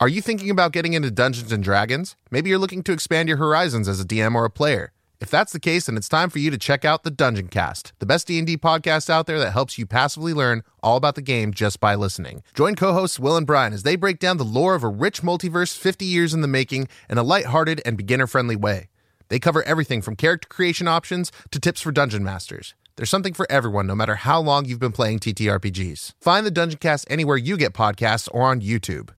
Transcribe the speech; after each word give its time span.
Are 0.00 0.08
you 0.08 0.20
thinking 0.20 0.50
about 0.50 0.72
getting 0.72 0.94
into 0.94 1.08
Dungeons 1.08 1.52
and 1.52 1.62
Dragons? 1.62 2.16
Maybe 2.28 2.50
you're 2.50 2.58
looking 2.58 2.82
to 2.82 2.92
expand 2.92 3.28
your 3.28 3.38
horizons 3.38 3.86
as 3.86 4.00
a 4.00 4.04
DM 4.04 4.34
or 4.34 4.44
a 4.44 4.50
player. 4.50 4.90
If 5.20 5.30
that's 5.30 5.52
the 5.52 5.60
case, 5.60 5.86
then 5.86 5.96
it's 5.96 6.08
time 6.08 6.30
for 6.30 6.40
you 6.40 6.50
to 6.50 6.58
check 6.58 6.84
out 6.84 7.04
the 7.04 7.12
Dungeon 7.12 7.46
Cast, 7.46 7.92
the 8.00 8.04
best 8.04 8.26
D&D 8.26 8.56
podcast 8.56 9.08
out 9.08 9.26
there 9.26 9.38
that 9.38 9.52
helps 9.52 9.78
you 9.78 9.86
passively 9.86 10.34
learn 10.34 10.64
all 10.82 10.96
about 10.96 11.14
the 11.14 11.22
game 11.22 11.54
just 11.54 11.78
by 11.78 11.94
listening. 11.94 12.42
Join 12.54 12.74
co-hosts 12.74 13.20
Will 13.20 13.36
and 13.36 13.46
Brian 13.46 13.72
as 13.72 13.84
they 13.84 13.94
break 13.94 14.18
down 14.18 14.36
the 14.36 14.44
lore 14.44 14.74
of 14.74 14.82
a 14.82 14.88
rich 14.88 15.22
multiverse 15.22 15.78
50 15.78 16.04
years 16.04 16.34
in 16.34 16.40
the 16.40 16.48
making 16.48 16.88
in 17.08 17.16
a 17.16 17.22
lighthearted 17.22 17.80
and 17.86 17.96
beginner-friendly 17.96 18.56
way. 18.56 18.88
They 19.28 19.38
cover 19.38 19.62
everything 19.62 20.02
from 20.02 20.16
character 20.16 20.48
creation 20.48 20.88
options 20.88 21.30
to 21.52 21.60
tips 21.60 21.80
for 21.80 21.92
dungeon 21.92 22.24
masters. 22.24 22.74
There's 22.96 23.10
something 23.10 23.32
for 23.32 23.46
everyone, 23.48 23.86
no 23.86 23.94
matter 23.94 24.16
how 24.16 24.40
long 24.40 24.64
you've 24.64 24.80
been 24.80 24.92
playing 24.92 25.20
TTRPGs. 25.20 26.14
Find 26.20 26.44
the 26.44 26.50
Dungeon 26.50 26.80
Cast 26.80 27.06
anywhere 27.08 27.36
you 27.36 27.56
get 27.56 27.72
podcasts 27.72 28.28
or 28.32 28.42
on 28.42 28.60
YouTube. 28.60 29.10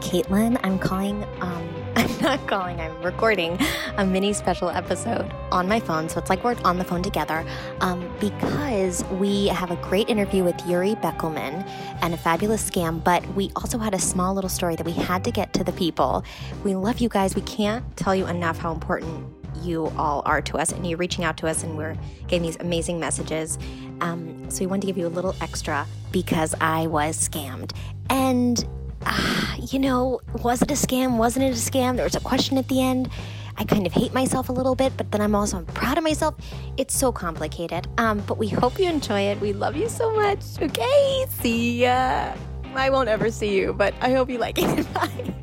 Caitlin. 0.00 0.58
I'm 0.62 0.78
calling. 0.78 1.24
Um, 1.40 1.68
I'm 1.96 2.20
not 2.20 2.46
calling. 2.46 2.80
I'm 2.80 3.02
recording 3.02 3.58
a 3.96 4.04
mini 4.06 4.32
special 4.32 4.70
episode 4.70 5.32
on 5.50 5.68
my 5.68 5.80
phone, 5.80 6.08
so 6.08 6.18
it's 6.18 6.30
like 6.30 6.44
we're 6.44 6.56
on 6.64 6.78
the 6.78 6.84
phone 6.84 7.02
together. 7.02 7.44
Um, 7.80 8.08
because 8.20 9.04
we 9.04 9.48
have 9.48 9.70
a 9.70 9.76
great 9.76 10.08
interview 10.08 10.44
with 10.44 10.60
Yuri 10.66 10.94
Beckelman 10.96 11.68
and 12.02 12.14
a 12.14 12.16
fabulous 12.16 12.68
scam, 12.68 13.02
but 13.02 13.26
we 13.34 13.50
also 13.56 13.78
had 13.78 13.94
a 13.94 13.98
small 13.98 14.34
little 14.34 14.50
story 14.50 14.76
that 14.76 14.86
we 14.86 14.92
had 14.92 15.24
to 15.24 15.30
get 15.30 15.52
to 15.54 15.64
the 15.64 15.72
people. 15.72 16.24
We 16.64 16.74
love 16.74 17.00
you 17.00 17.08
guys. 17.08 17.34
We 17.34 17.42
can't 17.42 17.84
tell 17.96 18.14
you 18.14 18.26
enough 18.26 18.58
how 18.58 18.72
important 18.72 19.34
you 19.62 19.92
all 19.96 20.22
are 20.24 20.40
to 20.42 20.58
us, 20.58 20.72
and 20.72 20.86
you're 20.86 20.98
reaching 20.98 21.24
out 21.24 21.36
to 21.38 21.48
us, 21.48 21.62
and 21.62 21.76
we're 21.76 21.96
getting 22.28 22.42
these 22.42 22.56
amazing 22.60 23.00
messages. 23.00 23.58
Um, 24.00 24.50
so 24.50 24.60
we 24.60 24.66
wanted 24.66 24.82
to 24.82 24.86
give 24.88 24.98
you 24.98 25.06
a 25.06 25.08
little 25.08 25.34
extra 25.40 25.86
because 26.12 26.54
I 26.60 26.86
was 26.86 27.16
scammed. 27.16 27.72
And, 28.10 28.66
uh, 29.04 29.47
you 29.72 29.78
know, 29.78 30.20
was 30.42 30.62
it 30.62 30.70
a 30.70 30.74
scam? 30.74 31.16
Wasn't 31.18 31.44
it 31.44 31.50
a 31.50 31.56
scam? 31.70 31.96
There 31.96 32.04
was 32.04 32.14
a 32.16 32.20
question 32.20 32.58
at 32.58 32.68
the 32.68 32.82
end. 32.82 33.08
I 33.56 33.64
kind 33.64 33.86
of 33.86 33.92
hate 33.92 34.14
myself 34.14 34.48
a 34.48 34.52
little 34.52 34.74
bit, 34.76 34.92
but 34.96 35.10
then 35.10 35.20
I'm 35.20 35.34
also 35.34 35.62
proud 35.74 35.98
of 35.98 36.04
myself. 36.04 36.36
It's 36.76 36.96
so 36.96 37.10
complicated. 37.10 37.88
Um, 37.98 38.20
but 38.26 38.38
we 38.38 38.48
hope 38.48 38.78
you 38.78 38.88
enjoy 38.88 39.22
it. 39.22 39.40
We 39.40 39.52
love 39.52 39.76
you 39.76 39.88
so 39.88 40.14
much. 40.14 40.40
Okay, 40.62 41.26
see 41.28 41.82
ya. 41.82 42.34
I 42.74 42.90
won't 42.90 43.08
ever 43.08 43.30
see 43.32 43.56
you, 43.58 43.72
but 43.72 43.94
I 44.00 44.12
hope 44.12 44.30
you 44.30 44.38
like 44.38 44.58
it. 44.58 44.92
Bye. 44.94 45.34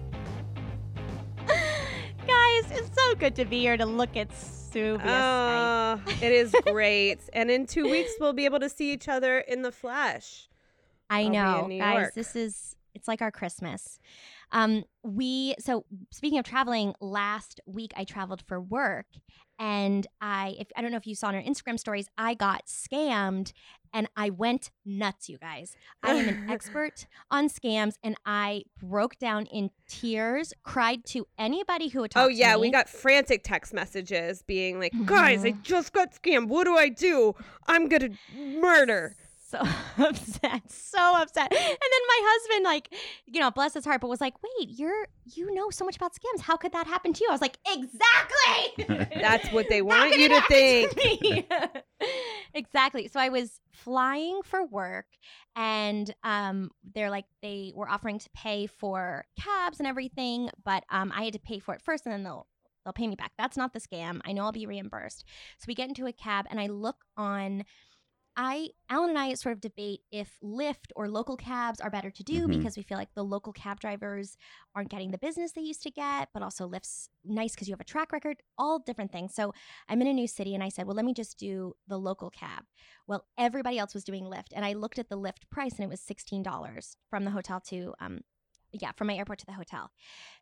Guys, 1.48 2.72
it's 2.72 2.90
so 2.98 3.16
good 3.16 3.36
to 3.36 3.46
be 3.46 3.60
here 3.60 3.78
to 3.78 3.86
look 3.86 4.16
at 4.16 4.30
Suvia's 4.32 5.02
Oh, 5.06 6.02
it 6.22 6.32
is 6.32 6.54
great. 6.66 7.20
and 7.34 7.52
in 7.52 7.66
two 7.68 7.84
weeks, 7.90 8.12
we'll 8.20 8.34
be 8.34 8.46
able 8.46 8.60
to 8.60 8.70
see 8.70 8.92
each 8.94 9.08
other 9.08 9.40
in 9.40 9.62
the 9.62 9.72
flesh. 9.72 10.48
I 11.10 11.24
I'll 11.24 11.30
know, 11.30 11.68
guys. 11.80 11.94
York. 12.00 12.14
This 12.16 12.36
is 12.36 12.76
it's 12.96 13.08
like 13.08 13.22
our 13.22 13.32
Christmas. 13.32 14.00
Um, 14.52 14.86
we 15.04 15.56
so 15.60 15.86
speaking 16.12 16.40
of 16.40 16.46
traveling, 16.46 16.94
last 17.00 17.60
week 17.66 17.92
I 17.96 18.06
traveled 18.06 18.42
for 18.42 18.60
work, 18.60 19.08
and 19.60 20.08
I 20.22 20.56
if 20.60 20.68
I 20.76 20.82
don't 20.82 20.92
know 20.92 20.98
if 20.98 21.06
you 21.06 21.16
saw 21.16 21.30
in 21.30 21.36
our 21.36 21.42
Instagram 21.42 21.78
stories, 21.78 22.08
I 22.18 22.34
got 22.34 22.66
scammed, 22.66 23.52
and 23.94 24.08
I 24.16 24.30
went 24.30 24.72
nuts. 24.86 25.30
You 25.30 25.38
guys, 25.38 25.76
I 26.04 26.14
am 26.14 26.30
an 26.30 26.46
expert 26.50 27.08
on 27.30 27.50
scams, 27.50 27.96
and 28.04 28.16
I 28.26 28.64
broke 28.82 29.18
down 29.18 29.46
in 29.48 29.72
tears, 29.88 30.54
cried 30.64 31.06
to 31.08 31.28
anybody 31.38 31.90
who 31.90 32.02
would 32.02 32.12
talk. 32.12 32.24
Oh, 32.26 32.28
yeah. 32.28 32.58
We 32.58 32.72
got 32.72 32.90
frantic 32.90 33.44
text 33.44 33.74
messages 33.74 34.42
being 34.42 34.80
like, 34.80 34.94
guys, 35.06 35.46
I 35.46 35.52
just 35.52 35.94
got 35.94 36.14
scammed. 36.14 36.48
What 36.48 36.66
do 36.66 36.76
I 36.76 36.90
do? 36.90 37.34
I'm 37.68 37.88
going 37.88 38.02
to 38.02 38.60
murder. 38.60 39.16
So 39.48 39.60
upset, 39.98 40.72
so 40.72 41.16
upset. 41.16 41.52
And 41.52 41.60
then 41.60 42.02
my 42.08 42.20
husband, 42.24 42.64
like, 42.64 42.94
you 43.28 43.40
know, 43.40 43.52
bless 43.52 43.74
his 43.76 43.86
heart, 43.86 44.02
but 44.02 44.10
was 44.10 44.22
like, 44.22 44.34
"Wait, 44.42 44.70
you're 44.70 45.08
you 45.34 45.54
know 45.54 45.70
so 45.70 45.86
much 45.86 45.96
about 45.96 46.14
scams. 46.14 46.42
How 46.42 46.58
could 46.58 46.72
that 46.72 46.88
happen 46.88 47.14
to 47.14 47.24
you?" 47.24 47.30
I 47.30 47.32
was 47.32 47.42
like, 47.42 47.58
"Exactly. 47.68 49.06
That's 49.22 49.52
what 49.52 49.70
they 49.70 49.82
want 49.82 50.18
you 50.18 50.30
to 50.30 50.42
think. 50.48 50.96
me?" 50.98 51.48
exactly. 52.54 53.08
So 53.08 53.20
I 53.20 53.30
was 53.30 53.60
flying 53.72 54.42
for 54.44 54.66
work, 54.66 55.06
and 55.56 56.14
um, 56.24 56.72
they're 56.96 57.12
like 57.12 57.26
they 57.44 57.72
were 57.76 57.90
offering 57.90 58.18
to 58.20 58.30
pay 58.36 58.66
for 58.66 59.26
cabs 59.40 59.80
and 59.80 59.88
everything, 59.88 60.50
but 60.64 60.84
um, 60.90 61.12
I 61.16 61.26
had 61.26 61.34
to 61.34 61.40
pay 61.40 61.60
for 61.60 61.76
it 61.76 61.82
first, 61.84 62.06
and 62.06 62.14
then 62.14 62.24
they'll 62.24 62.48
they'll 62.84 62.94
pay 62.94 63.08
me 63.08 63.16
back. 63.16 63.34
That's 63.38 63.58
not 63.58 63.74
the 63.74 63.80
scam. 63.80 64.22
I 64.26 64.32
know 64.32 64.44
I'll 64.44 64.52
be 64.52 64.66
reimbursed. 64.66 65.24
So 65.60 65.66
we 65.68 65.76
get 65.76 65.88
into 65.90 66.08
a 66.08 66.14
cab, 66.14 66.46
and 66.50 66.60
I 66.60 66.68
look 66.68 66.98
on. 67.16 67.64
I 68.38 68.70
Alan 68.90 69.10
and 69.10 69.18
I 69.20 69.34
sort 69.36 69.54
of 69.54 69.62
debate 69.62 70.02
if 70.12 70.38
Lyft 70.44 70.92
or 70.96 71.08
local 71.08 71.38
cabs 71.38 71.80
are 71.80 71.90
better 71.90 72.12
to 72.12 72.24
do 72.24 72.48
Mhm. 72.48 72.58
because 72.58 72.76
we 72.76 72.84
feel 72.84 72.98
like 72.98 73.14
the 73.14 73.24
local 73.24 73.54
cab 73.54 73.80
drivers 73.80 74.38
aren't 74.76 74.90
getting 74.90 75.12
the 75.12 75.18
business 75.18 75.54
they 75.54 75.62
used 75.62 75.82
to 75.84 75.92
get, 75.92 76.30
but 76.34 76.44
also 76.44 76.68
Lyft's 76.68 77.10
nice 77.24 77.54
because 77.56 77.68
you 77.70 77.74
have 77.74 77.80
a 77.80 77.86
track 77.86 78.12
record, 78.12 78.44
all 78.58 78.80
different 78.80 79.12
things. 79.12 79.34
So 79.34 79.54
I'm 79.88 80.02
in 80.02 80.08
a 80.08 80.14
new 80.14 80.28
city 80.28 80.54
and 80.54 80.64
I 80.64 80.70
said, 80.70 80.86
well, 80.86 80.96
let 80.96 81.06
me 81.06 81.14
just 81.14 81.38
do 81.38 81.76
the 81.88 81.98
local 81.98 82.30
cab. 82.30 82.66
Well, 83.08 83.26
everybody 83.38 83.80
else 83.80 83.94
was 83.94 84.04
doing 84.04 84.26
Lyft, 84.26 84.52
and 84.54 84.66
I 84.66 84.74
looked 84.74 85.00
at 85.00 85.08
the 85.10 85.18
Lyft 85.18 85.50
price 85.50 85.76
and 85.76 85.84
it 85.84 85.90
was 85.90 86.02
$16 86.02 86.98
from 87.10 87.24
the 87.24 87.32
hotel 87.32 87.62
to, 87.62 87.94
um, 88.00 88.22
yeah, 88.72 88.92
from 88.92 89.08
my 89.08 89.16
airport 89.16 89.40
to 89.40 89.46
the 89.46 89.54
hotel. 89.54 89.92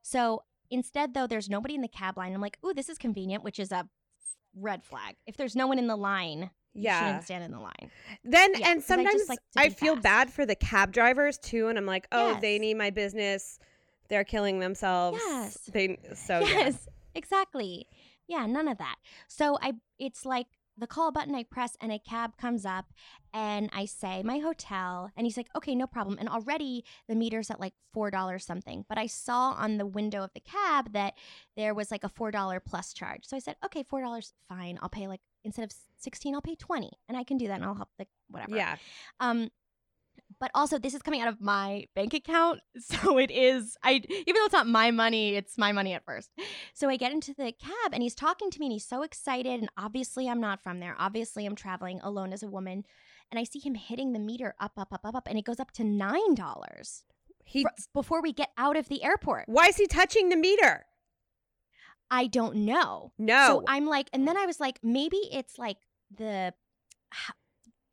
So 0.02 0.46
instead, 0.72 1.14
though, 1.14 1.28
there's 1.28 1.50
nobody 1.50 1.75
in 1.75 1.81
the 1.81 1.88
cab 1.88 2.18
line. 2.18 2.34
I'm 2.34 2.42
like, 2.42 2.58
ooh, 2.66 2.74
this 2.74 2.90
is 2.90 2.98
convenient, 2.98 3.44
which 3.44 3.60
is 3.60 3.72
a 3.72 3.88
red 4.56 4.84
flag. 4.84 5.18
If 5.28 5.38
there's 5.38 5.56
no 5.56 5.68
one 5.68 5.78
in 5.78 5.86
the 5.88 5.96
line, 5.96 6.52
you 6.74 6.84
Yeah. 6.84 7.00
shouldn't 7.00 7.24
stand 7.26 7.44
in 7.44 7.52
the 7.52 7.60
line. 7.60 7.92
Then 8.24 8.54
Yeah, 8.56 8.70
and 8.72 8.82
'cause 8.82 8.92
I 8.92 9.04
just 9.04 9.28
sometimes 9.28 9.30
like 9.30 9.40
I 9.56 9.70
feel 9.70 9.96
fast. 9.96 10.04
bad 10.04 10.34
for 10.34 10.46
the 10.46 10.56
cab 10.56 10.92
drivers 10.92 11.38
too, 11.38 11.68
and 11.68 11.78
I'm 11.78 11.86
like, 11.86 12.08
oh, 12.12 12.38
they 12.42 12.60
need 12.60 12.76
my 12.76 12.90
business. 12.90 13.60
They're 14.10 14.24
killing 14.24 14.60
themselves. 14.60 15.20
Yes. 15.24 15.58
They 15.72 15.98
so 16.14 16.40
yeah. 16.40 16.46
yes, 16.48 16.88
exactly. 17.16 17.88
Yeah, 18.28 18.46
none 18.46 18.68
of 18.68 18.78
that. 18.78 18.96
So 19.28 19.58
I, 19.62 19.74
it's 20.00 20.26
like 20.26 20.48
the 20.78 20.88
call 20.88 21.12
button 21.12 21.36
I 21.36 21.44
press 21.44 21.78
and 21.80 21.92
a 21.92 22.00
cab 22.00 22.38
comes 22.38 22.66
up, 22.66 22.86
and 23.34 23.70
I 23.74 23.86
say 23.86 24.24
my 24.24 24.40
hotel, 24.40 25.12
and 25.16 25.26
he's 25.26 25.38
like, 25.38 25.50
okay, 25.56 25.76
no 25.76 25.88
problem. 25.88 26.18
And 26.20 26.28
already 26.28 26.84
the 27.08 27.16
meter's 27.16 27.50
at 27.50 27.60
like 27.60 27.74
four 27.94 28.10
dollars 28.10 28.46
something. 28.46 28.86
But 28.90 28.98
I 28.98 29.08
saw 29.08 29.52
on 29.52 29.78
the 29.78 29.86
window 29.86 30.24
of 30.24 30.34
the 30.34 30.40
cab 30.40 30.94
that 30.94 31.14
there 31.56 31.74
was 31.74 31.92
like 31.92 32.04
a 32.04 32.10
four 32.10 32.32
dollar 32.32 32.60
plus 32.60 32.94
charge. 32.94 33.26
So 33.26 33.36
I 33.36 33.40
said, 33.40 33.56
okay, 33.66 33.84
four 33.84 34.02
dollars, 34.02 34.34
fine. 34.48 34.80
I'll 34.82 34.90
pay 34.90 35.08
like 35.08 35.22
instead 35.44 35.64
of 35.64 35.72
sixteen, 35.98 36.34
I'll 36.34 36.42
pay 36.42 36.56
twenty, 36.56 36.92
and 37.08 37.18
I 37.18 37.24
can 37.24 37.38
do 37.38 37.48
that, 37.48 37.56
and 37.56 37.66
I'll 37.66 37.76
help 37.76 37.90
the 37.98 38.08
whatever. 38.30 38.56
Yeah. 38.56 38.76
Um, 39.20 39.50
but 40.40 40.52
also 40.54 40.78
this 40.78 40.94
is 40.94 41.02
coming 41.02 41.22
out 41.22 41.28
of 41.28 41.42
my 41.42 41.86
bank 41.96 42.14
account, 42.14 42.60
so 42.78 43.18
it 43.18 43.32
is. 43.32 43.78
I 43.84 43.94
even 43.94 44.36
though 44.36 44.46
it's 44.46 44.54
not 44.54 44.68
my 44.68 44.92
money, 44.92 45.36
it's 45.36 45.58
my 45.58 45.72
money 45.72 45.94
at 45.94 46.06
first. 46.06 46.32
So 46.74 46.90
I 46.90 46.98
get 46.98 47.12
into 47.12 47.34
the 47.34 47.52
cab 47.52 47.94
and 47.94 48.02
he's 48.04 48.16
talking 48.16 48.50
to 48.52 48.60
me 48.60 48.68
and 48.68 48.74
he's 48.74 48.88
so 48.88 49.02
excited. 49.04 49.60
And 49.60 49.70
obviously 49.78 50.28
I'm 50.30 50.42
not 50.42 50.64
from 50.64 50.80
there. 50.80 50.96
Obviously 51.00 51.46
I'm 51.46 51.56
traveling 51.56 52.00
alone 52.02 52.34
as 52.34 52.44
a 52.44 52.48
woman, 52.48 52.84
and 53.32 53.40
I 53.40 53.44
see 53.44 53.60
him 53.60 53.76
hitting 53.76 54.14
the 54.14 54.20
meter 54.20 54.56
up, 54.60 54.74
up, 54.78 54.94
up, 54.94 55.06
up, 55.06 55.16
up, 55.16 55.28
and 55.28 55.38
it 55.38 55.46
goes 55.46 55.60
up 55.60 55.72
to 55.72 55.84
nine 55.84 56.36
dollars 56.36 57.04
He 57.46 57.66
before 57.94 58.22
we 58.22 58.34
get 58.34 58.50
out 58.58 58.78
of 58.78 58.88
the 58.90 59.04
airport. 59.04 59.46
why 59.48 59.68
is 59.68 59.78
he 59.78 59.88
touching 59.88 60.30
the 60.30 60.36
meter? 60.36 60.86
I 62.12 62.28
don't 62.28 62.58
know. 62.58 63.12
No. 63.18 63.48
So 63.48 63.64
I'm 63.68 63.88
like, 63.88 64.10
and 64.14 64.28
then 64.28 64.38
I 64.38 64.46
was 64.46 64.60
like, 64.60 64.78
maybe 64.84 65.18
it's 65.32 65.58
like 65.58 65.78
the 66.16 66.54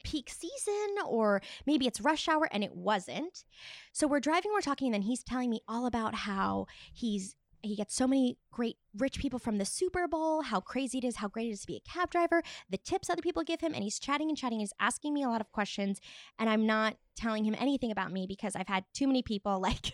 peak 0.04 0.30
season 0.30 0.96
or 1.06 1.42
maybe 1.66 1.86
it's 1.86 2.00
rush 2.00 2.28
hour 2.28 2.48
and 2.52 2.64
it 2.64 2.74
wasn't. 2.74 3.44
So 3.92 4.06
we're 4.06 4.20
driving, 4.20 4.52
we're 4.52 4.60
talking, 4.60 4.88
and 4.88 4.94
then 4.94 5.02
he's 5.02 5.22
telling 5.22 5.50
me 5.50 5.60
all 5.68 5.86
about 5.86 6.14
how 6.14 6.66
he's 6.92 7.36
he 7.62 7.76
gets 7.76 7.94
so 7.94 8.06
many 8.06 8.38
great 8.50 8.76
rich 8.96 9.18
people 9.18 9.38
from 9.38 9.58
the 9.58 9.64
Super 9.64 10.08
Bowl, 10.08 10.42
how 10.42 10.60
crazy 10.60 10.98
it 10.98 11.04
is, 11.04 11.16
how 11.16 11.28
great 11.28 11.48
it 11.48 11.52
is 11.52 11.60
to 11.62 11.66
be 11.66 11.76
a 11.76 11.80
cab 11.80 12.10
driver, 12.10 12.42
the 12.70 12.78
tips 12.78 13.10
other 13.10 13.22
people 13.22 13.42
give 13.42 13.60
him, 13.60 13.74
and 13.74 13.84
he's 13.84 13.98
chatting 13.98 14.28
and 14.28 14.38
chatting, 14.38 14.60
he's 14.60 14.72
asking 14.80 15.12
me 15.14 15.22
a 15.22 15.28
lot 15.28 15.40
of 15.40 15.52
questions, 15.52 16.00
and 16.38 16.48
I'm 16.48 16.66
not 16.66 16.96
telling 17.16 17.44
him 17.44 17.54
anything 17.58 17.90
about 17.90 18.12
me 18.12 18.26
because 18.26 18.56
I've 18.56 18.68
had 18.68 18.84
too 18.94 19.06
many 19.06 19.22
people 19.22 19.60
like 19.62 19.92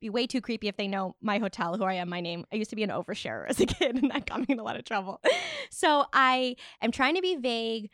be 0.00 0.10
way 0.10 0.26
too 0.26 0.40
creepy 0.40 0.68
if 0.68 0.76
they 0.76 0.88
know 0.88 1.16
my 1.22 1.38
hotel, 1.38 1.76
who 1.76 1.84
I 1.84 1.94
am, 1.94 2.08
my 2.08 2.20
name. 2.20 2.44
I 2.52 2.56
used 2.56 2.70
to 2.70 2.76
be 2.76 2.82
an 2.82 2.90
oversharer 2.90 3.46
as 3.48 3.60
a 3.60 3.66
kid, 3.66 3.96
and 4.02 4.10
that 4.10 4.26
got 4.26 4.40
me 4.40 4.46
in 4.50 4.58
a 4.58 4.64
lot 4.64 4.76
of 4.76 4.84
trouble. 4.84 5.20
So 5.70 6.04
I 6.12 6.56
am 6.82 6.90
trying 6.90 7.16
to 7.16 7.22
be 7.22 7.36
vague. 7.36 7.90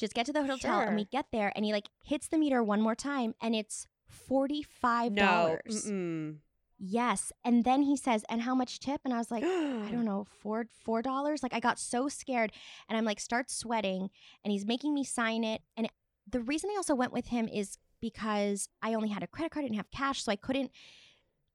Just 0.00 0.14
get 0.14 0.24
to 0.26 0.32
the 0.32 0.44
hotel, 0.44 0.80
and 0.80 0.96
we 0.96 1.04
get 1.04 1.26
there, 1.30 1.52
and 1.54 1.62
he 1.64 1.72
like 1.72 1.88
hits 2.02 2.28
the 2.28 2.38
meter 2.38 2.62
one 2.62 2.80
more 2.80 2.94
time, 2.94 3.34
and 3.42 3.54
it's 3.54 3.86
forty 4.08 4.62
five 4.62 5.12
no. 5.12 5.22
dollars. 5.22 5.84
Mm-mm. 5.86 6.38
Yes, 6.78 7.32
and 7.44 7.64
then 7.64 7.82
he 7.82 7.98
says, 7.98 8.24
"And 8.30 8.40
how 8.40 8.54
much 8.54 8.80
tip?" 8.80 9.02
And 9.04 9.12
I 9.12 9.18
was 9.18 9.30
like, 9.30 9.44
I 9.44 9.90
don't 9.92 10.04
know, 10.06 10.26
four 10.40 10.64
four 10.82 11.02
dollars. 11.02 11.42
Like 11.42 11.52
I 11.52 11.60
got 11.60 11.78
so 11.78 12.08
scared, 12.08 12.50
and 12.88 12.96
I'm 12.96 13.04
like, 13.04 13.20
start 13.20 13.50
sweating, 13.50 14.08
and 14.42 14.50
he's 14.50 14.64
making 14.64 14.94
me 14.94 15.04
sign 15.04 15.44
it. 15.44 15.60
And 15.76 15.86
the 16.26 16.40
reason 16.40 16.70
I 16.72 16.76
also 16.76 16.94
went 16.94 17.12
with 17.12 17.26
him 17.26 17.46
is 17.46 17.76
because 18.00 18.70
I 18.80 18.94
only 18.94 19.10
had 19.10 19.22
a 19.22 19.26
credit 19.26 19.52
card, 19.52 19.64
I 19.64 19.68
didn't 19.68 19.76
have 19.76 19.90
cash, 19.90 20.24
so 20.24 20.32
I 20.32 20.36
couldn't 20.36 20.70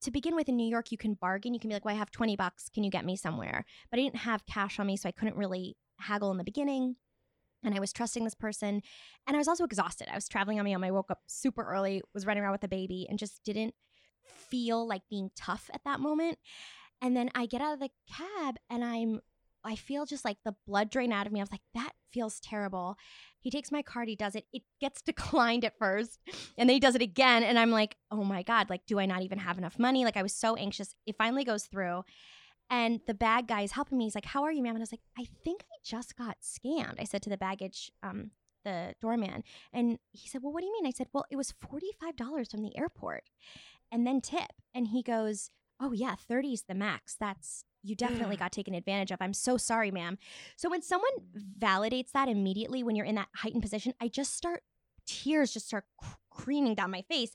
to 0.02 0.12
begin 0.12 0.36
with 0.36 0.48
in 0.48 0.56
New 0.56 0.70
York, 0.70 0.92
you 0.92 1.00
can 1.00 1.16
bargain. 1.16 1.56
You 1.56 1.60
can 1.60 1.70
be 1.70 1.74
like, 1.74 1.84
well, 1.84 1.96
I 1.96 1.98
have 1.98 2.12
20 2.12 2.36
bucks. 2.36 2.70
Can 2.70 2.84
you 2.84 2.92
get 2.92 3.06
me 3.06 3.16
somewhere? 3.16 3.66
But 3.90 4.00
I 4.00 4.04
didn't 4.04 4.18
have 4.18 4.46
cash 4.46 4.80
on 4.80 4.86
me, 4.86 4.98
so 4.98 5.10
I 5.10 5.12
couldn't 5.12 5.36
really 5.36 5.78
haggle 5.98 6.32
in 6.32 6.38
the 6.38 6.44
beginning. 6.44 6.98
And 7.66 7.76
I 7.76 7.80
was 7.80 7.92
trusting 7.92 8.24
this 8.24 8.36
person. 8.36 8.82
And 9.28 9.36
I 9.36 9.38
was 9.38 9.48
also 9.48 9.64
exhausted. 9.64 10.08
I 10.12 10.16
was 10.16 10.28
traveling 10.28 10.60
on 10.60 10.66
my 10.66 10.74
own. 10.74 10.84
I 10.84 10.92
woke 10.92 11.12
up 11.12 11.22
super 11.28 11.64
early, 11.64 12.02
was 12.14 12.26
running 12.26 12.44
around 12.44 12.54
with 12.54 12.64
a 12.64 12.70
baby, 12.70 13.08
and 13.10 13.20
just 13.20 13.44
didn't 13.44 13.74
feel 14.24 14.88
like 14.88 15.02
being 15.10 15.32
tough 15.36 15.70
at 15.74 15.84
that 15.86 16.00
moment. 16.00 16.38
And 17.02 17.16
then 17.16 17.30
I 17.36 17.46
get 17.46 17.62
out 17.62 17.74
of 17.74 17.80
the 17.80 17.90
cab 18.08 18.56
and 18.70 18.84
I'm 18.84 19.20
I 19.66 19.76
feel 19.76 20.06
just 20.06 20.24
like 20.24 20.38
the 20.46 20.56
blood 20.68 20.92
drain 20.92 21.12
out 21.12 21.26
of 21.26 21.34
me. 21.34 21.40
I 21.40 21.44
was 21.44 21.52
like, 21.52 21.64
that 21.74 21.94
feels 22.14 22.40
terrible. 22.40 22.98
He 23.42 23.50
takes 23.50 23.72
my 23.72 23.82
card, 23.82 24.08
he 24.08 24.16
does 24.16 24.36
it. 24.36 24.46
It 24.54 24.62
gets 24.80 25.02
declined 25.06 25.66
at 25.66 25.78
first, 25.80 26.20
and 26.58 26.70
then 26.70 26.76
he 26.76 26.80
does 26.80 26.96
it 26.96 27.02
again. 27.02 27.44
And 27.44 27.58
I'm 27.58 27.72
like, 27.72 27.98
oh 28.12 28.24
my 28.24 28.44
God, 28.44 28.70
like, 28.70 28.86
do 28.86 29.00
I 29.00 29.08
not 29.08 29.24
even 29.24 29.40
have 29.40 29.58
enough 29.58 29.80
money? 29.80 30.06
Like, 30.06 30.18
I 30.18 30.24
was 30.24 30.36
so 30.36 30.56
anxious. 30.56 30.94
It 31.06 31.18
finally 31.18 31.44
goes 31.44 31.64
through. 31.64 32.04
And 32.70 33.00
the 33.06 33.14
bag 33.14 33.48
guy 33.48 33.62
is 33.62 33.72
helping 33.74 33.98
me. 33.98 34.06
He's 34.06 34.16
like, 34.16 34.26
How 34.26 34.44
are 34.44 34.52
you, 34.52 34.64
ma'am? 34.64 34.76
And 34.76 34.82
I 34.82 34.84
was 34.84 34.92
like, 34.92 35.02
I 35.18 35.26
think 35.44 35.64
I 35.72 35.78
just 35.84 36.16
got 36.16 36.38
scammed. 36.42 37.00
I 37.00 37.04
said 37.04 37.22
to 37.24 37.30
the 37.30 37.38
baggage, 37.38 37.92
um, 38.04 38.32
the 38.64 38.96
doorman. 39.02 39.44
And 39.72 40.00
he 40.12 40.28
said, 40.28 40.42
Well, 40.42 40.52
what 40.52 40.62
do 40.62 40.66
you 40.68 40.74
mean? 40.74 40.86
I 40.86 40.92
said, 40.92 41.08
Well, 41.14 41.26
it 41.30 41.38
was 41.38 41.54
$45 41.54 42.52
from 42.52 42.64
the 42.64 42.78
airport 42.78 43.24
and 43.92 44.06
then 44.06 44.20
tip. 44.20 44.52
And 44.74 44.88
he 44.88 45.02
goes, 45.02 45.50
Oh, 45.80 45.92
yeah, 45.94 46.16
30 46.16 46.54
is 46.54 46.64
the 46.68 46.74
max. 46.74 47.16
That's, 47.20 47.64
you 47.84 47.96
definitely 47.96 48.38
got 48.38 48.52
taken 48.52 48.74
advantage 48.74 49.12
of. 49.12 49.18
I'm 49.22 49.34
so 49.34 49.58
sorry, 49.58 49.92
ma'am. 49.92 50.18
So 50.58 50.70
when 50.70 50.82
someone 50.82 51.12
validates 51.60 52.12
that 52.14 52.28
immediately 52.28 52.82
when 52.82 52.96
you're 52.96 53.06
in 53.06 53.16
that 53.16 53.28
heightened 53.36 53.62
position, 53.62 53.94
I 54.02 54.08
just 54.08 54.36
start, 54.36 54.64
tears 55.06 55.54
just 55.54 55.68
start 55.68 55.86
creaming 56.36 56.76
down 56.76 56.92
my 56.92 57.02
face. 57.04 57.32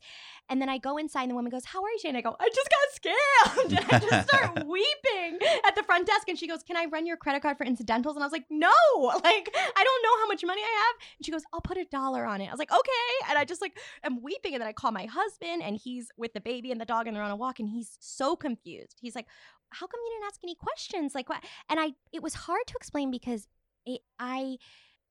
And 0.48 0.60
then 0.60 0.68
I 0.68 0.78
go 0.78 0.96
inside 0.96 1.22
and 1.22 1.30
the 1.30 1.34
woman 1.34 1.50
goes, 1.50 1.64
How 1.64 1.82
are 1.82 1.90
you, 1.90 1.98
Shane? 1.98 2.16
I 2.16 2.20
go, 2.20 2.36
I 2.38 2.48
just 2.54 2.68
got 2.70 3.12
scammed. 3.12 3.80
And 3.80 3.92
I 3.92 3.98
just 3.98 4.28
start 4.28 4.66
weeping 4.66 5.38
at 5.66 5.74
the 5.74 5.82
front 5.82 6.06
desk. 6.06 6.28
And 6.28 6.38
she 6.38 6.46
goes, 6.46 6.62
Can 6.62 6.76
I 6.76 6.86
run 6.86 7.06
your 7.06 7.16
credit 7.16 7.42
card 7.42 7.56
for 7.56 7.64
incidentals? 7.64 8.16
And 8.16 8.22
I 8.22 8.26
was 8.26 8.32
like, 8.32 8.46
No, 8.50 8.72
like, 9.00 9.50
I 9.54 9.84
don't 9.84 10.02
know 10.02 10.18
how 10.20 10.26
much 10.28 10.44
money 10.44 10.62
I 10.62 10.84
have. 10.86 10.96
And 11.18 11.26
she 11.26 11.32
goes, 11.32 11.42
I'll 11.52 11.60
put 11.60 11.78
a 11.78 11.84
dollar 11.84 12.24
on 12.24 12.40
it. 12.40 12.48
I 12.48 12.50
was 12.50 12.58
like, 12.58 12.72
Okay. 12.72 13.28
And 13.28 13.38
I 13.38 13.44
just 13.44 13.60
like 13.60 13.78
am 14.04 14.22
weeping. 14.22 14.54
And 14.54 14.60
then 14.60 14.68
I 14.68 14.72
call 14.72 14.92
my 14.92 15.06
husband 15.06 15.62
and 15.62 15.76
he's 15.76 16.08
with 16.16 16.32
the 16.32 16.40
baby 16.40 16.70
and 16.70 16.80
the 16.80 16.84
dog 16.84 17.06
and 17.06 17.16
they're 17.16 17.24
on 17.24 17.30
a 17.30 17.36
walk 17.36 17.60
and 17.60 17.68
he's 17.68 17.96
so 18.00 18.36
confused. 18.36 18.96
He's 19.00 19.14
like, 19.14 19.26
How 19.70 19.86
come 19.86 20.00
you 20.04 20.12
didn't 20.14 20.26
ask 20.28 20.40
any 20.42 20.54
questions? 20.54 21.14
Like, 21.14 21.28
what? 21.28 21.42
And 21.68 21.80
I, 21.80 21.92
it 22.12 22.22
was 22.22 22.34
hard 22.34 22.66
to 22.66 22.74
explain 22.76 23.10
because 23.10 23.46
it, 23.86 24.00
I, 24.18 24.58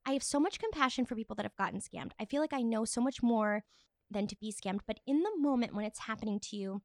I 0.05 0.11
have 0.13 0.23
so 0.23 0.39
much 0.39 0.59
compassion 0.59 1.05
for 1.05 1.15
people 1.15 1.35
that 1.35 1.43
have 1.45 1.55
gotten 1.55 1.79
scammed. 1.79 2.11
I 2.19 2.25
feel 2.25 2.41
like 2.41 2.53
I 2.53 2.61
know 2.61 2.85
so 2.85 3.01
much 3.01 3.21
more 3.21 3.63
than 4.09 4.27
to 4.27 4.35
be 4.37 4.51
scammed. 4.51 4.79
But 4.87 4.99
in 5.05 5.21
the 5.21 5.31
moment 5.37 5.75
when 5.75 5.85
it's 5.85 5.99
happening 5.99 6.39
to 6.49 6.55
you, 6.55 6.81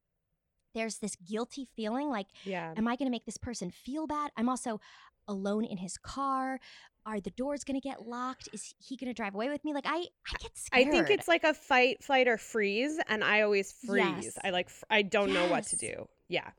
there's 0.74 0.98
this 0.98 1.16
guilty 1.16 1.66
feeling 1.76 2.10
like, 2.10 2.26
Yeah. 2.44 2.74
am 2.76 2.88
I 2.88 2.96
going 2.96 3.06
to 3.06 3.10
make 3.10 3.24
this 3.24 3.38
person 3.38 3.70
feel 3.70 4.06
bad? 4.06 4.30
I'm 4.36 4.48
also 4.48 4.80
alone 5.28 5.64
in 5.64 5.78
his 5.78 5.96
car. 5.96 6.58
Are 7.06 7.20
the 7.20 7.30
doors 7.30 7.64
going 7.64 7.80
to 7.80 7.86
get 7.86 8.06
locked? 8.06 8.48
Is 8.52 8.74
he 8.78 8.96
going 8.96 9.08
to 9.08 9.14
drive 9.14 9.34
away 9.34 9.48
with 9.48 9.64
me? 9.64 9.72
Like 9.74 9.86
I, 9.86 9.98
I 9.98 10.36
get 10.40 10.56
scared. 10.56 10.88
I 10.88 10.90
think 10.90 11.10
it's 11.10 11.28
like 11.28 11.44
a 11.44 11.54
fight, 11.54 12.02
flight, 12.02 12.28
or 12.28 12.36
freeze, 12.38 12.98
and 13.08 13.22
I 13.22 13.42
always 13.42 13.72
freeze. 13.72 14.04
Yes. 14.22 14.38
I 14.42 14.50
like, 14.50 14.68
I 14.90 15.02
don't 15.02 15.32
know 15.32 15.46
what 15.48 15.64
to 15.68 15.76
do. 15.76 16.08
Yeah. 16.28 16.50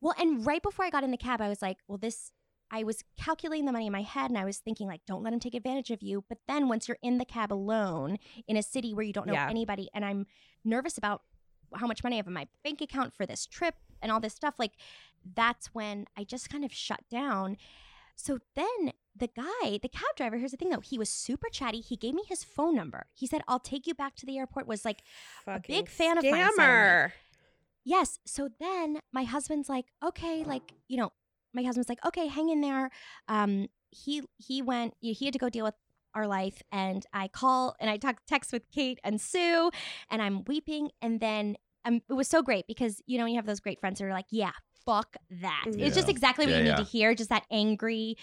Well, 0.00 0.14
and 0.18 0.46
right 0.46 0.62
before 0.62 0.84
I 0.84 0.90
got 0.90 1.04
in 1.04 1.10
the 1.10 1.16
cab, 1.16 1.40
I 1.40 1.48
was 1.48 1.60
like, 1.60 1.78
well, 1.88 1.98
this, 1.98 2.30
I 2.70 2.82
was 2.82 3.02
calculating 3.16 3.66
the 3.66 3.72
money 3.72 3.86
in 3.86 3.92
my 3.92 4.02
head 4.02 4.30
and 4.30 4.38
I 4.38 4.44
was 4.44 4.58
thinking, 4.58 4.88
like, 4.88 5.02
don't 5.06 5.22
let 5.22 5.32
him 5.32 5.40
take 5.40 5.54
advantage 5.54 5.90
of 5.90 6.02
you. 6.02 6.24
But 6.28 6.38
then 6.48 6.68
once 6.68 6.88
you're 6.88 6.98
in 7.02 7.18
the 7.18 7.24
cab 7.24 7.52
alone 7.52 8.18
in 8.48 8.56
a 8.56 8.62
city 8.62 8.92
where 8.94 9.04
you 9.04 9.12
don't 9.12 9.26
know 9.26 9.34
Yeah. 9.34 9.48
anybody, 9.48 9.88
and 9.94 10.04
I'm 10.04 10.26
nervous 10.64 10.98
about 10.98 11.22
how 11.74 11.86
much 11.86 12.02
money 12.02 12.16
I 12.16 12.18
have 12.18 12.26
in 12.26 12.32
my 12.32 12.48
bank 12.62 12.80
account 12.80 13.12
for 13.14 13.26
this 13.26 13.46
trip 13.46 13.74
and 14.02 14.10
all 14.10 14.20
this 14.20 14.34
stuff, 14.34 14.54
like, 14.58 14.72
that's 15.34 15.68
when 15.74 16.06
I 16.16 16.24
just 16.24 16.50
kind 16.50 16.64
of 16.64 16.72
shut 16.72 17.00
down. 17.10 17.56
So 18.16 18.38
then 18.54 18.92
the 19.16 19.28
guy, 19.28 19.78
the 19.82 19.88
cab 19.88 20.16
driver, 20.16 20.36
here's 20.36 20.50
the 20.52 20.56
thing 20.56 20.70
though, 20.70 20.80
he 20.80 20.98
was 20.98 21.08
super 21.10 21.48
chatty. 21.48 21.80
He 21.80 21.96
gave 21.96 22.14
me 22.14 22.22
his 22.28 22.44
phone 22.44 22.74
number. 22.74 23.06
He 23.14 23.26
said, 23.26 23.42
I'll 23.48 23.60
take 23.60 23.86
you 23.86 23.94
back 23.94 24.14
to 24.16 24.26
the 24.26 24.38
airport, 24.38 24.66
was 24.66 24.84
like, 24.84 25.02
Fucking 25.44 25.74
big 25.74 25.88
fan 25.88 26.18
of 26.18 26.24
mine. 26.24 26.32
Yes. 27.84 28.18
So 28.24 28.48
then 28.60 29.00
my 29.12 29.24
husband's 29.24 29.68
like, 29.68 29.86
okay, 30.04 30.42
like, 30.44 30.72
you 30.88 30.96
know, 30.96 31.12
my 31.54 31.62
husband's 31.62 31.88
like, 31.88 32.04
okay, 32.04 32.26
hang 32.26 32.48
in 32.48 32.60
there. 32.60 32.90
Um, 33.28 33.68
he 33.90 34.22
he 34.36 34.60
went, 34.62 34.94
he 35.00 35.24
had 35.24 35.32
to 35.32 35.38
go 35.38 35.48
deal 35.48 35.64
with 35.64 35.74
our 36.14 36.26
life, 36.26 36.62
and 36.72 37.04
I 37.12 37.28
call 37.28 37.74
and 37.80 37.88
I 37.90 37.96
talk 37.96 38.20
text 38.26 38.52
with 38.52 38.62
Kate 38.72 38.98
and 39.04 39.20
Sue, 39.20 39.70
and 40.10 40.20
I'm 40.22 40.44
weeping, 40.44 40.90
and 41.00 41.20
then 41.20 41.56
um, 41.84 42.00
it 42.08 42.14
was 42.14 42.28
so 42.28 42.42
great 42.42 42.66
because 42.66 43.00
you 43.06 43.18
know 43.18 43.26
you 43.26 43.36
have 43.36 43.46
those 43.46 43.60
great 43.60 43.80
friends 43.80 43.98
that 43.98 44.06
are 44.06 44.12
like, 44.12 44.26
yeah, 44.30 44.52
fuck 44.84 45.16
that. 45.42 45.64
It's 45.66 45.94
just 45.94 46.08
exactly 46.08 46.46
what 46.46 46.52
Yeah, 46.52 46.58
you 46.58 46.64
need 46.64 46.76
to 46.76 46.84
hear, 46.84 47.14
just 47.14 47.30
that 47.30 47.44
angry. 47.50 48.16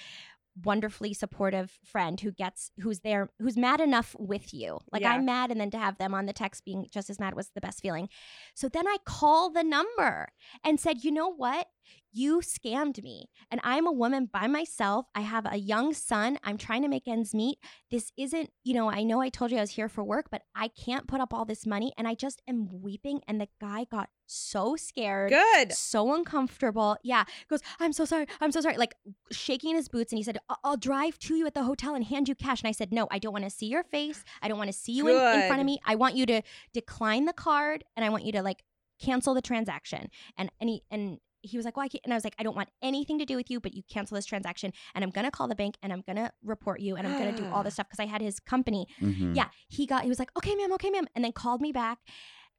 Wonderfully 0.65 1.13
supportive 1.13 1.79
friend 1.85 2.19
who 2.19 2.33
gets 2.33 2.71
who's 2.81 2.99
there 2.99 3.29
who's 3.39 3.55
mad 3.55 3.79
enough 3.79 4.13
with 4.19 4.53
you. 4.53 4.79
Like 4.91 5.01
Yeah. 5.01 5.13
I'm 5.13 5.23
mad, 5.23 5.49
and 5.49 5.61
then 5.61 5.71
to 5.71 5.77
have 5.77 5.97
them 5.97 6.13
on 6.13 6.25
the 6.25 6.33
text 6.33 6.65
being 6.65 6.87
just 6.91 7.09
as 7.09 7.21
mad 7.21 7.35
was 7.35 7.51
the 7.55 7.61
best 7.61 7.79
feeling. 7.79 8.09
So 8.53 8.67
then 8.67 8.85
I 8.85 8.97
call 9.05 9.49
the 9.49 9.63
number 9.63 10.27
and 10.65 10.77
said, 10.77 11.05
you 11.05 11.11
know 11.11 11.29
what? 11.29 11.67
You 12.13 12.41
scammed 12.41 13.01
me. 13.01 13.29
And 13.49 13.61
I'm 13.63 13.87
a 13.87 13.91
woman 13.91 14.25
by 14.31 14.47
myself. 14.47 15.05
I 15.15 15.21
have 15.21 15.45
a 15.49 15.55
young 15.55 15.93
son. 15.93 16.37
I'm 16.43 16.57
trying 16.57 16.81
to 16.81 16.89
make 16.89 17.07
ends 17.07 17.33
meet. 17.33 17.57
This 17.89 18.11
isn't, 18.17 18.49
you 18.65 18.73
know, 18.73 18.91
I 18.91 19.03
know 19.03 19.21
I 19.21 19.29
told 19.29 19.49
you 19.51 19.57
I 19.57 19.61
was 19.61 19.69
here 19.71 19.87
for 19.87 20.03
work, 20.03 20.25
but 20.29 20.41
I 20.53 20.67
can't 20.67 21.07
put 21.07 21.21
up 21.21 21.33
all 21.33 21.45
this 21.45 21.65
money. 21.65 21.93
And 21.97 22.09
I 22.09 22.15
just 22.15 22.41
am 22.49 22.67
weeping. 22.81 23.21
And 23.29 23.39
the 23.39 23.47
guy 23.61 23.85
got 23.89 24.09
so 24.25 24.75
scared. 24.75 25.29
Good. 25.31 25.71
So 25.71 26.13
uncomfortable. 26.13 26.97
Yeah. 27.01 27.23
Goes, 27.49 27.61
I'm 27.79 27.93
so 27.93 28.03
sorry. 28.03 28.25
I'm 28.41 28.51
so 28.51 28.59
sorry. 28.59 28.75
Like 28.75 28.95
shaking 29.31 29.75
his 29.75 29.87
boots. 29.87 30.11
And 30.11 30.17
he 30.17 30.23
said, 30.23 30.37
"I- 30.49 30.55
I'll 30.65 30.75
drive 30.77 31.17
to 31.19 31.35
you 31.35 31.47
at 31.47 31.53
the 31.53 31.63
hotel 31.63 31.95
and 31.95 32.03
hand 32.03 32.27
you 32.27 32.35
cash. 32.35 32.61
And 32.61 32.67
I 32.67 32.73
said, 32.73 32.91
No, 32.91 33.07
I 33.09 33.19
don't 33.19 33.31
want 33.33 33.45
to 33.45 33.49
see 33.49 33.67
your 33.67 33.83
face. 33.83 34.25
I 34.41 34.49
don't 34.49 34.57
want 34.57 34.69
to 34.69 34.77
see 34.77 34.91
you 34.91 35.07
in, 35.07 35.15
in 35.43 35.47
front 35.47 35.61
of 35.61 35.65
me. 35.65 35.79
I 35.85 35.95
want 35.95 36.15
you 36.15 36.25
to 36.25 36.41
decline 36.73 37.23
the 37.23 37.31
card 37.33 37.85
and 37.95 38.03
I 38.03 38.09
want 38.09 38.25
you 38.25 38.33
to 38.33 38.41
like 38.41 38.63
cancel 39.01 39.33
the 39.33 39.41
transaction. 39.41 40.09
And 40.37 40.51
and 40.59 40.69
he 40.69 40.83
and 40.91 41.19
he 41.41 41.57
was 41.57 41.65
like, 41.65 41.75
Well, 41.77 41.85
I 41.85 41.89
can't. 41.89 42.03
And 42.03 42.13
I 42.13 42.17
was 42.17 42.23
like, 42.23 42.35
I 42.39 42.43
don't 42.43 42.55
want 42.55 42.69
anything 42.81 43.19
to 43.19 43.25
do 43.25 43.35
with 43.35 43.49
you, 43.49 43.59
but 43.59 43.73
you 43.73 43.83
cancel 43.89 44.15
this 44.15 44.25
transaction. 44.25 44.71
And 44.95 45.03
I'm 45.03 45.09
gonna 45.09 45.31
call 45.31 45.47
the 45.47 45.55
bank 45.55 45.75
and 45.81 45.91
I'm 45.93 46.01
gonna 46.05 46.31
report 46.43 46.79
you 46.79 46.95
and 46.95 47.07
I'm 47.07 47.17
gonna 47.17 47.35
do 47.35 47.45
all 47.51 47.63
this 47.63 47.73
stuff 47.75 47.87
because 47.89 47.99
I 48.03 48.07
had 48.07 48.21
his 48.21 48.39
company. 48.39 48.87
Mhm. 48.99 49.35
Yeah. 49.35 49.47
He 49.67 49.85
got 49.85 50.03
he 50.03 50.09
was 50.09 50.19
like, 50.19 50.31
Okay, 50.37 50.55
ma'am, 50.55 50.71
okay, 50.73 50.89
ma'am, 50.89 51.07
and 51.15 51.23
then 51.25 51.31
called 51.31 51.61
me 51.61 51.71
back 51.71 51.99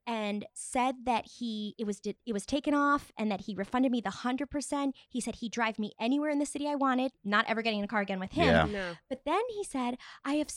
and 0.05 0.44
said 0.52 0.96
that 1.05 1.26
he 1.38 1.75
it 1.79 1.87
was 1.87 2.00
it 2.05 2.32
was 2.32 2.44
taken 2.44 2.75
off 2.75 3.12
and 3.17 3.31
that 3.31 3.43
he 3.43 3.55
refunded 3.55 3.93
me 3.93 4.00
the 4.00 4.11
hundred 4.11 4.50
percent. 4.50 4.96
He 5.08 5.20
said 5.20 5.36
he'd 5.36 5.53
drive 5.53 5.79
me 5.79 5.93
anywhere 6.01 6.31
in 6.31 6.39
the 6.41 6.46
city 6.46 6.67
I 6.69 6.74
wanted, 6.74 7.12
not 7.24 7.44
ever 7.48 7.62
getting 7.62 7.79
in 7.79 7.84
a 7.84 7.89
car 7.89 8.01
again 8.01 8.19
with 8.19 8.32
him. 8.32 8.46
Yeah. 8.48 8.65
No. 8.65 8.93
But 9.08 9.20
then 9.24 9.41
he 9.55 9.62
said, 9.65 9.96
I 10.24 10.34
have 10.34 10.48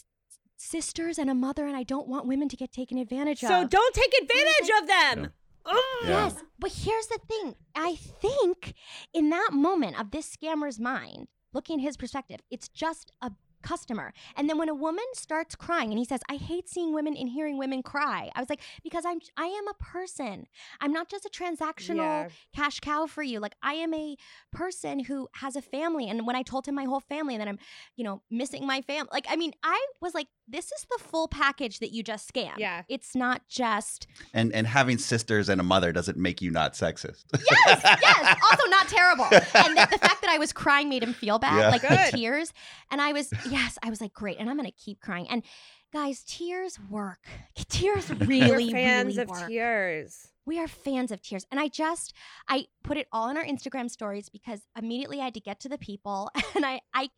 sisters 0.57 1.17
and 1.19 1.29
a 1.29 1.35
mother 1.35 1.65
and 1.67 1.75
I 1.75 1.83
don't 1.83 2.07
want 2.07 2.25
women 2.27 2.47
to 2.49 2.55
get 2.55 2.71
taken 2.71 2.97
advantage 2.97 3.41
So 3.41 3.47
of. 3.47 3.51
So 3.63 3.67
don't 3.67 3.93
take 3.93 4.13
advantage 4.21 4.69
of 4.81 4.87
them. 4.87 5.25
Ugh. 5.25 5.31
Oh, 5.65 6.03
yeah. 6.03 6.25
Yes, 6.25 6.43
but 6.59 6.71
here's 6.71 7.07
the 7.07 7.19
thing. 7.27 7.55
I 7.75 7.95
think 7.95 8.73
in 9.13 9.29
that 9.29 9.49
moment 9.51 9.99
of 9.99 10.11
this 10.11 10.35
scammer's 10.35 10.79
mind, 10.79 11.27
looking 11.53 11.79
at 11.79 11.83
his 11.83 11.97
perspective, 11.97 12.39
it's 12.51 12.69
just 12.69 13.11
a 13.21 13.31
customer. 13.71 14.13
And 14.37 14.47
then 14.49 14.57
when 14.57 14.69
a 14.69 14.73
woman 14.87 15.03
starts 15.13 15.53
crying 15.55 15.89
and 15.91 15.99
he 15.99 16.05
says, 16.05 16.21
"I 16.29 16.35
hate 16.35 16.67
seeing 16.69 16.93
women 16.93 17.13
and 17.17 17.27
hearing 17.29 17.57
women 17.57 17.81
cry." 17.83 18.21
I 18.35 18.39
was 18.39 18.49
like, 18.49 18.61
"Because 18.83 19.03
I'm 19.05 19.19
I 19.37 19.47
am 19.59 19.67
a 19.67 19.73
person. 19.95 20.45
I'm 20.81 20.93
not 20.93 21.09
just 21.09 21.25
a 21.25 21.29
transactional 21.29 21.95
Yeah. 21.97 22.29
cash 22.55 22.79
cow 22.79 23.07
for 23.07 23.23
you. 23.23 23.39
Like 23.39 23.55
I 23.61 23.73
am 23.85 23.93
a 23.93 24.15
person 24.51 24.95
who 25.07 25.27
has 25.43 25.55
a 25.55 25.61
family." 25.61 26.07
And 26.09 26.25
when 26.27 26.35
I 26.35 26.43
told 26.43 26.67
him 26.67 26.75
my 26.75 26.85
whole 26.85 27.01
family 27.01 27.33
and 27.35 27.41
then 27.41 27.47
I'm, 27.49 27.59
you 27.97 28.03
know, 28.03 28.21
missing 28.29 28.65
my 28.67 28.81
family. 28.81 29.09
Like 29.11 29.25
I 29.29 29.35
mean, 29.35 29.53
I 29.63 29.79
was 30.01 30.13
like, 30.13 30.27
"This 30.47 30.65
is 30.71 30.85
the 30.89 30.99
full 31.03 31.27
package 31.27 31.79
that 31.79 31.91
you 31.91 32.03
just 32.03 32.31
scammed." 32.31 32.57
Yeah. 32.59 32.83
It's 32.87 33.15
not 33.15 33.41
just 33.49 34.07
And 34.33 34.53
and 34.53 34.67
having 34.67 34.97
sisters 34.97 35.49
and 35.49 35.59
a 35.59 35.63
mother 35.63 35.91
doesn't 35.91 36.17
make 36.17 36.41
you 36.41 36.51
not 36.51 36.73
sexist. 36.73 37.23
yes, 37.33 37.81
yes. 38.01 38.39
Also 38.51 38.65
not 38.69 38.87
terrible. 38.87 39.25
And 39.31 39.77
the, 39.77 39.87
the 39.91 39.97
fact 39.97 40.21
that 40.21 40.29
I 40.29 40.37
was 40.37 40.51
crying 40.53 40.87
made 40.89 41.01
him 41.03 41.13
feel 41.13 41.39
bad, 41.39 41.57
Yeah. 41.59 41.69
like 41.69 41.81
Good. 41.81 41.91
the 42.11 42.17
tears. 42.17 42.53
And 42.91 43.01
I 43.01 43.11
was, 43.13 43.33
yes, 43.55 43.77
I 43.81 43.89
was 43.89 44.01
like, 44.01 44.13
great. 44.13 44.37
And 44.39 44.49
I'm 44.49 44.57
gonna 44.57 44.71
keep 44.71 44.99
crying. 44.99 45.27
And 45.29 45.43
guys, 45.93 46.23
tears 46.27 46.77
work. 46.89 47.25
Tears 47.69 48.09
really, 48.33 48.65
We're 48.67 48.71
fans 48.71 49.07
really 49.17 49.21
of 49.23 49.29
work. 49.29 49.47
tears. 49.47 50.27
We 50.47 50.59
are 50.59 50.67
fans 50.67 51.11
of 51.11 51.21
tears. 51.23 51.45
And 51.51 51.59
I 51.59 51.67
just, 51.69 52.13
I 52.47 52.67
put 52.83 52.97
it 52.97 53.07
all 53.11 53.29
in 53.29 53.37
our 53.37 53.43
Instagram 53.43 53.89
stories 53.89 54.29
because 54.29 54.61
immediately 54.77 55.19
I 55.19 55.25
had 55.25 55.33
to 55.33 55.39
get 55.39 55.59
to 55.61 55.69
the 55.69 55.77
people. 55.77 56.29
And 56.55 56.65
I, 56.65 56.79
I, 56.93 57.09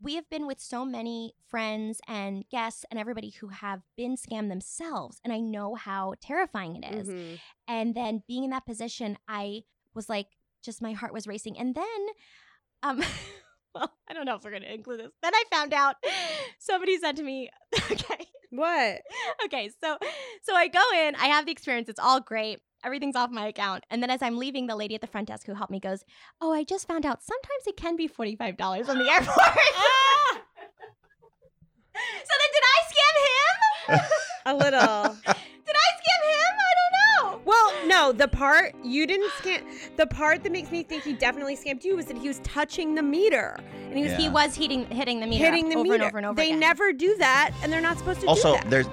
we 0.00 0.14
have 0.16 0.28
been 0.30 0.46
with 0.46 0.60
so 0.60 0.84
many 0.84 1.32
friends 1.48 2.00
and 2.06 2.44
guests 2.48 2.84
and 2.90 3.00
everybody 3.00 3.30
who 3.40 3.48
have 3.48 3.80
been 3.96 4.16
scammed 4.16 4.50
themselves. 4.50 5.18
And 5.24 5.32
I 5.32 5.40
know 5.40 5.74
how 5.74 6.14
terrifying 6.20 6.76
it 6.76 6.94
is. 6.94 7.08
Mhm. 7.08 7.38
And 7.66 7.94
then 7.94 8.22
being 8.28 8.44
in 8.44 8.50
that 8.50 8.66
position, 8.66 9.16
I 9.26 9.62
was 9.94 10.08
like, 10.08 10.28
just 10.62 10.80
my 10.82 10.92
heart 10.92 11.12
was 11.12 11.26
racing. 11.26 11.58
And 11.58 11.74
then, 11.74 12.00
um, 12.84 13.02
well, 13.74 13.92
I 14.08 14.12
don't 14.14 14.24
know 14.26 14.36
if 14.36 14.44
we're 14.44 14.50
going 14.50 14.62
to 14.62 14.72
include 14.72 15.00
this. 15.00 15.10
Then 15.22 15.34
I 15.34 15.44
found 15.50 15.72
out 15.74 15.96
somebody 16.58 16.98
said 16.98 17.16
to 17.16 17.22
me, 17.22 17.50
okay, 17.90 18.26
What? 18.50 19.00
okay, 19.44 19.70
so 19.82 19.98
so 20.42 20.54
I 20.54 20.68
go 20.68 20.82
in, 21.02 21.14
I 21.16 21.26
have 21.26 21.46
the 21.46 21.52
experience, 21.52 21.88
it's 21.88 21.98
all 22.00 22.20
great. 22.20 22.60
everything's 22.84 23.16
off 23.16 23.30
my 23.30 23.46
account. 23.46 23.84
And 23.90 24.02
then 24.02 24.10
as 24.10 24.20
I'm 24.22 24.36
leaving, 24.38 24.66
the 24.66 24.76
lady 24.76 24.94
at 24.94 25.00
the 25.00 25.06
front 25.06 25.28
desk 25.28 25.46
who 25.46 25.54
helped 25.54 25.72
me 25.72 25.80
goes, 25.80 26.04
"Oh, 26.40 26.52
I 26.52 26.64
just 26.64 26.86
found 26.86 27.06
out 27.06 27.22
sometimes 27.22 27.66
it 27.66 27.76
can 27.76 27.96
be 27.96 28.06
forty 28.06 28.36
five 28.36 28.56
dollars 28.56 28.88
on 28.88 28.98
the 28.98 29.08
airport." 29.10 29.36
Ah! 29.38 30.40
so 32.26 32.32
then, 32.40 32.50
did 32.54 32.64
I 32.74 32.78
scam 32.92 33.14
him? 33.26 34.00
A 34.46 34.54
little. 34.54 35.16
Well, 37.54 37.86
no, 37.86 38.12
the 38.12 38.26
part 38.28 38.74
you 38.82 39.06
didn't 39.06 39.30
scam. 39.32 39.62
The 39.96 40.06
part 40.06 40.42
that 40.42 40.50
makes 40.52 40.70
me 40.72 40.82
think 40.82 41.02
he 41.04 41.12
definitely 41.12 41.56
scammed 41.56 41.84
you 41.84 41.94
was 41.96 42.06
that 42.06 42.18
he 42.18 42.26
was 42.28 42.40
touching 42.40 42.94
the 42.94 43.02
meter 43.02 43.56
and 43.88 43.96
he 43.96 44.02
was 44.02 44.12
Yeah. 44.12 44.18
He 44.18 44.28
was 44.28 44.54
hitting 44.56 44.86
hitting 44.86 45.20
the 45.20 45.26
meter, 45.26 45.44
hitting 45.44 45.68
the 45.68 45.76
over 45.76 45.82
meter. 45.84 45.94
and 45.94 46.02
over 46.04 46.16
and 46.18 46.26
over 46.26 46.34
they 46.36 46.48
again. 46.48 46.60
never 46.60 46.92
do 46.92 47.16
that, 47.18 47.52
and 47.62 47.72
they're 47.72 47.80
not 47.80 47.98
supposed 47.98 48.20
to 48.22 48.26
Also, 48.26 48.52
do 48.56 48.58
that. 48.62 48.70
there's 48.70 48.86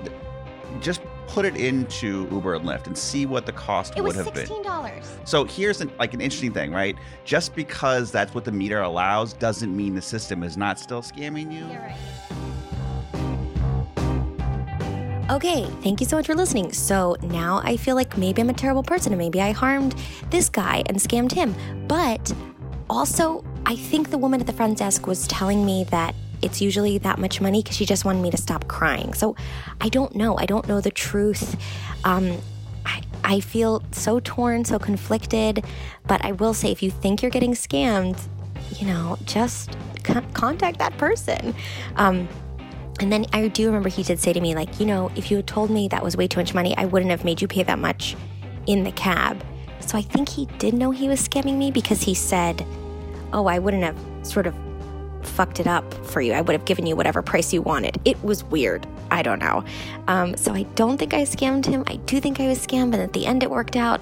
just 0.80 1.01
put 1.27 1.46
it 1.46 1.56
into 1.56 2.27
Uber 2.32 2.56
and 2.56 2.65
Lyft 2.65 2.88
and 2.88 2.98
see 2.98 3.25
what 3.25 3.46
the 3.46 3.51
cost 3.53 3.94
It 3.98 4.01
was 4.01 4.15
would 4.15 4.25
have 4.25 4.34
been. 4.34 4.46
sixteen 4.46 4.63
dollars. 4.63 5.18
So 5.24 5.44
here's 5.46 5.80
an, 5.82 5.91
like 5.98 6.13
an 6.13 6.22
interesting 6.22 6.53
thing, 6.53 6.72
right? 6.72 6.96
Just 7.25 7.56
because 7.56 8.12
that's 8.12 8.34
what 8.36 8.44
the 8.46 8.51
meter 8.51 8.82
allows 8.82 9.34
doesn't 9.34 9.75
mean 9.75 9.96
the 9.96 10.01
system 10.01 10.44
is 10.44 10.56
not 10.58 10.77
still 10.80 11.01
scamming 11.01 11.51
you. 11.51 11.60
You're 11.68 11.80
right. 11.82 11.96
Okay, 15.32 15.64
thank 15.82 16.02
you 16.02 16.06
so 16.06 16.18
much 16.18 16.28
for 16.28 16.36
listening. 16.36 16.74
So 16.74 17.16
now 17.22 17.62
I 17.64 17.78
feel 17.78 17.96
like 17.96 18.18
maybe 18.18 18.42
I'm 18.42 18.50
a 18.50 18.54
terrible 18.54 18.84
person 18.84 19.14
and 19.14 19.18
maybe 19.18 19.42
I 19.42 19.54
harmed 19.54 19.96
this 20.30 20.50
guy 20.50 20.84
and 20.88 20.98
scammed 20.98 21.32
him. 21.32 21.56
But 21.88 22.34
also, 22.90 23.42
I 23.66 23.78
think 23.78 24.10
the 24.10 24.18
woman 24.18 24.42
at 24.42 24.46
the 24.46 24.52
front 24.52 24.80
desk 24.80 25.08
was 25.08 25.26
telling 25.28 25.66
me 25.66 25.86
that 25.86 26.16
it's 26.42 26.62
usually 26.62 26.98
that 26.98 27.18
much 27.18 27.40
money 27.40 27.64
because 27.64 27.78
she 27.78 27.86
just 27.86 28.04
wanted 28.04 28.22
me 28.22 28.30
to 28.30 28.36
stop 28.36 28.68
crying. 28.68 29.14
So 29.14 29.38
I 29.80 29.88
don't 29.88 30.14
know. 30.18 30.38
I 30.38 30.46
don't 30.46 30.68
know 30.68 30.82
the 30.82 30.92
truth. 30.92 31.56
Um, 32.04 32.38
I, 32.86 33.02
I 33.24 33.40
feel 33.40 33.84
so 33.92 34.20
torn, 34.20 34.66
so 34.66 34.80
conflicted. 34.80 35.64
But 36.08 36.26
I 36.26 36.34
will 36.34 36.54
say, 36.54 36.74
if 36.74 36.84
you 36.84 36.92
think 36.92 37.22
you're 37.22 37.32
getting 37.32 37.54
scammed, 37.54 38.22
you 38.78 38.86
know, 38.86 39.18
just 39.24 39.78
con- 40.04 40.30
contact 40.34 40.80
that 40.80 40.98
person. 40.98 41.56
Um, 41.96 42.28
and 43.01 43.12
then 43.12 43.25
I 43.34 43.48
do 43.48 43.65
remember 43.65 43.89
he 43.89 44.03
did 44.03 44.20
say 44.20 44.31
to 44.31 44.39
me, 44.39 44.53
like, 44.53 44.79
you 44.79 44.86
know, 44.86 45.12
if 45.15 45.31
you 45.31 45.38
had 45.38 45.48
told 45.48 45.72
me 45.72 45.88
that 45.88 46.03
was 46.03 46.15
way 46.15 46.27
too 46.27 46.39
much 46.39 46.53
money, 46.53 46.77
I 46.77 46.86
wouldn't 46.86 47.10
have 47.10 47.25
made 47.25 47.41
you 47.41 47.48
pay 47.48 47.63
that 47.63 47.79
much 47.79 48.15
in 48.67 48.84
the 48.84 48.91
cab. 48.91 49.43
So 49.79 49.98
I 49.98 50.03
think 50.03 50.29
he 50.29 50.46
did 50.60 50.75
know 50.75 50.91
he 50.91 51.08
was 51.10 51.27
scamming 51.27 51.58
me 51.58 51.72
because 51.72 52.03
he 52.03 52.13
said, 52.13 52.63
oh, 53.34 53.48
I 53.48 53.58
wouldn't 53.58 53.84
have 53.84 53.98
sort 54.22 54.46
of 54.46 54.55
fucked 55.24 55.60
it 55.60 55.65
up 55.65 55.91
for 56.05 56.22
you. 56.22 56.34
I 56.34 56.41
would 56.41 56.53
have 56.53 56.65
given 56.65 56.86
you 56.86 56.96
whatever 56.96 57.24
price 57.24 57.51
you 57.51 57.63
wanted. 57.63 58.00
It 58.05 58.24
was 58.24 58.43
weird. 58.43 58.86
I 59.10 59.24
don't 59.24 59.39
know. 59.39 59.63
Um, 60.08 60.38
so 60.38 60.53
I 60.53 60.63
don't 60.75 61.00
think 61.00 61.15
I 61.15 61.24
scammed 61.24 61.65
him. 61.65 61.84
I 61.88 61.96
do 61.96 62.20
think 62.20 62.39
I 62.39 62.48
was 62.48 62.60
scammed, 62.60 62.91
but 62.91 63.00
at 63.00 63.13
the 63.13 63.25
end 63.25 63.41
it 63.41 63.50
worked 63.50 63.75
out. 63.75 64.00